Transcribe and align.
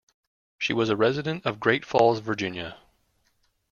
She 0.57 0.73
was 0.73 0.89
a 0.89 0.95
resident 0.95 1.45
of 1.45 1.59
Great 1.59 1.85
Falls, 1.85 2.21
Virginia. 2.21 2.75